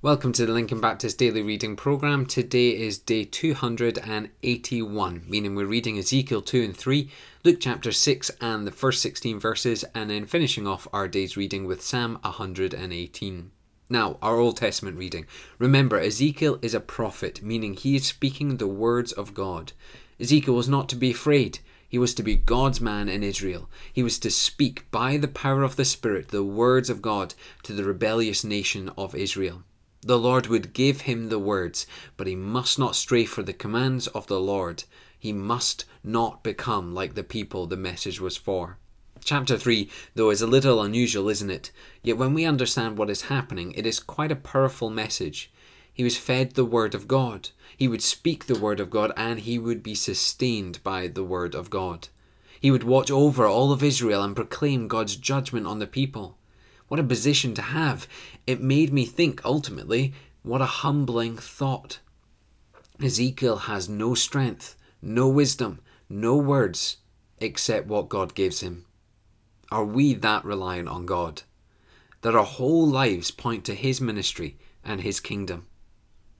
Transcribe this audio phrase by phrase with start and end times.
[0.00, 2.24] Welcome to the Lincoln Baptist Daily Reading Program.
[2.24, 7.10] Today is day 281, meaning we're reading Ezekiel 2 and 3,
[7.42, 11.66] Luke chapter 6 and the first 16 verses, and then finishing off our day's reading
[11.66, 13.50] with Psalm 118.
[13.90, 15.26] Now, our Old Testament reading.
[15.58, 19.72] Remember, Ezekiel is a prophet, meaning he is speaking the words of God.
[20.20, 21.58] Ezekiel was not to be afraid.
[21.88, 23.68] He was to be God's man in Israel.
[23.92, 27.34] He was to speak by the power of the Spirit the words of God
[27.64, 29.64] to the rebellious nation of Israel.
[30.08, 34.06] The Lord would give him the words, but he must not stray from the commands
[34.06, 34.84] of the Lord.
[35.18, 38.78] He must not become like the people the message was for.
[39.22, 41.72] Chapter 3, though, is a little unusual, isn't it?
[42.02, 45.52] Yet when we understand what is happening, it is quite a powerful message.
[45.92, 47.50] He was fed the Word of God.
[47.76, 51.54] He would speak the Word of God, and he would be sustained by the Word
[51.54, 52.08] of God.
[52.58, 56.37] He would watch over all of Israel and proclaim God's judgment on the people.
[56.88, 58.08] What a position to have.
[58.46, 62.00] It made me think, ultimately, what a humbling thought.
[63.00, 66.96] Ezekiel has no strength, no wisdom, no words,
[67.38, 68.86] except what God gives him.
[69.70, 71.42] Are we that reliant on God?
[72.22, 75.66] That our whole lives point to His ministry and His kingdom?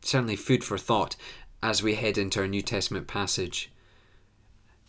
[0.00, 1.14] Certainly, food for thought
[1.62, 3.70] as we head into our New Testament passage.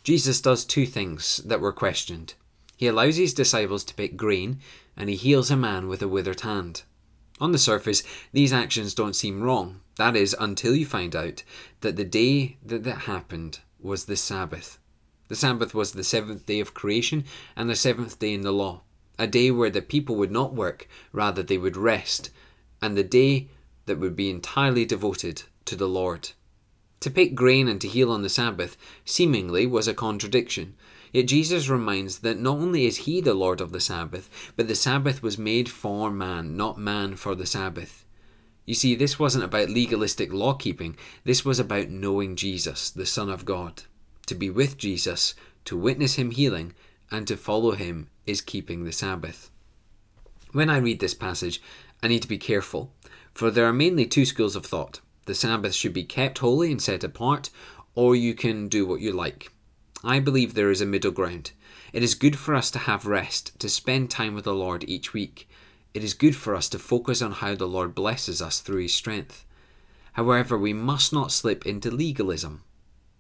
[0.03, 2.35] Jesus does two things that were questioned.
[2.77, 4.59] He allows his disciples to pick grain,
[4.99, 6.83] and he heals a man with a withered hand.
[7.39, 9.79] On the surface, these actions don't seem wrong.
[9.95, 11.43] That is, until you find out
[11.79, 14.77] that the day that that happened was the Sabbath.
[15.29, 17.23] The Sabbath was the seventh day of creation
[17.55, 18.81] and the seventh day in the law,
[19.17, 22.29] a day where the people would not work, rather, they would rest,
[22.81, 23.47] and the day
[23.85, 26.31] that would be entirely devoted to the Lord.
[27.01, 28.75] To pick grain and to heal on the Sabbath
[29.05, 30.75] seemingly was a contradiction,
[31.11, 34.75] Yet Jesus reminds that not only is he the Lord of the Sabbath, but the
[34.75, 38.05] Sabbath was made for man, not man for the Sabbath.
[38.65, 43.29] You see, this wasn't about legalistic law keeping, this was about knowing Jesus, the Son
[43.29, 43.83] of God.
[44.27, 45.33] To be with Jesus,
[45.65, 46.73] to witness him healing,
[47.09, 49.49] and to follow him is keeping the Sabbath.
[50.51, 51.61] When I read this passage,
[52.03, 52.93] I need to be careful,
[53.33, 54.99] for there are mainly two schools of thought.
[55.25, 57.49] The Sabbath should be kept holy and set apart,
[57.95, 59.51] or you can do what you like.
[60.03, 61.51] I believe there is a middle ground.
[61.91, 65.13] It is good for us to have rest, to spend time with the Lord each
[65.13, 65.49] week.
[65.93, 68.93] It is good for us to focus on how the Lord blesses us through His
[68.93, 69.45] strength.
[70.13, 72.63] However, we must not slip into legalism.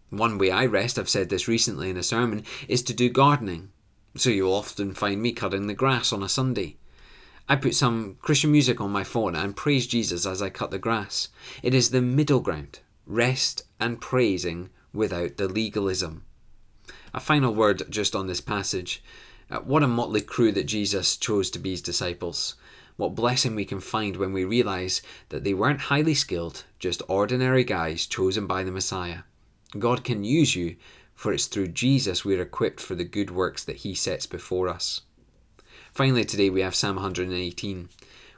[0.09, 3.71] One way I rest, I've said this recently in a sermon, is to do gardening.
[4.15, 6.77] So you'll often find me cutting the grass on a Sunday.
[7.49, 10.79] I put some Christian music on my phone and praise Jesus as I cut the
[10.79, 11.27] grass.
[11.61, 16.23] It is the middle ground, rest and praising without the legalism.
[17.13, 19.03] A final word just on this passage.
[19.49, 22.55] Uh, what a motley crew that Jesus chose to be his disciples.
[22.97, 27.63] What blessing we can find when we realize that they weren't highly skilled, just ordinary
[27.63, 29.19] guys chosen by the Messiah.
[29.77, 30.75] God can use you,
[31.15, 35.01] for it's through Jesus we're equipped for the good works that he sets before us.
[35.91, 37.89] Finally, today we have Psalm 118.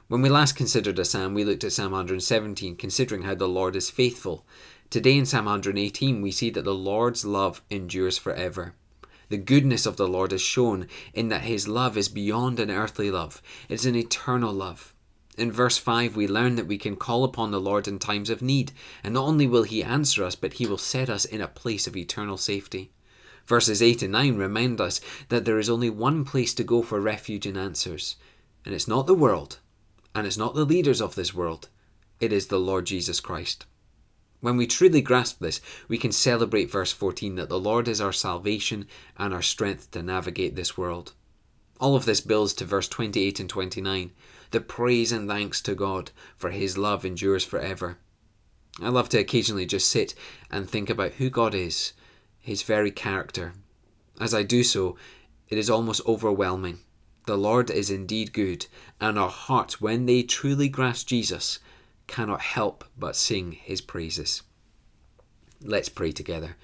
[0.08, 3.76] When we last considered a psalm, we looked at Psalm 117, considering how the Lord
[3.76, 4.46] is faithful
[4.92, 8.74] Today in Psalm 118, we see that the Lord's love endures forever.
[9.30, 13.10] The goodness of the Lord is shown in that his love is beyond an earthly
[13.10, 14.92] love, it's an eternal love.
[15.38, 18.42] In verse 5, we learn that we can call upon the Lord in times of
[18.42, 18.72] need,
[19.02, 21.86] and not only will he answer us, but he will set us in a place
[21.86, 22.92] of eternal safety.
[23.46, 27.00] Verses 8 and 9 remind us that there is only one place to go for
[27.00, 28.16] refuge and answers,
[28.66, 29.58] and it's not the world,
[30.14, 31.70] and it's not the leaders of this world,
[32.20, 33.64] it is the Lord Jesus Christ.
[34.42, 38.12] When we truly grasp this, we can celebrate verse 14 that the Lord is our
[38.12, 41.12] salvation and our strength to navigate this world.
[41.80, 44.10] All of this builds to verse 28 and 29
[44.50, 47.98] the praise and thanks to God, for his love endures forever.
[48.82, 50.14] I love to occasionally just sit
[50.50, 51.92] and think about who God is,
[52.40, 53.54] his very character.
[54.20, 54.96] As I do so,
[55.48, 56.80] it is almost overwhelming.
[57.26, 58.66] The Lord is indeed good,
[59.00, 61.60] and our hearts, when they truly grasp Jesus,
[62.06, 64.42] cannot help but sing his praises.
[65.62, 66.56] Let's pray together.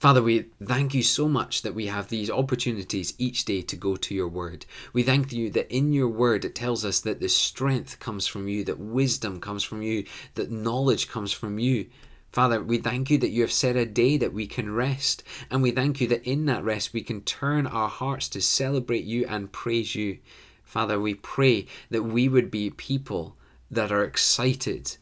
[0.00, 3.96] Father, we thank you so much that we have these opportunities each day to go
[3.96, 4.64] to your word.
[4.94, 8.48] We thank you that in your word it tells us that the strength comes from
[8.48, 10.06] you, that wisdom comes from you,
[10.36, 11.86] that knowledge comes from you.
[12.32, 15.62] Father, we thank you that you have set a day that we can rest, and
[15.62, 19.26] we thank you that in that rest we can turn our hearts to celebrate you
[19.26, 20.18] and praise you.
[20.62, 23.36] Father, we pray that we would be people
[23.70, 24.96] that are excited,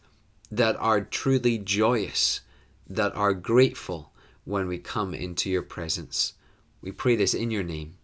[0.50, 2.40] that are truly joyous,
[2.88, 4.12] that are grateful
[4.44, 6.34] when we come into your presence.
[6.82, 7.96] We pray this in your name.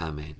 [0.00, 0.34] Amen.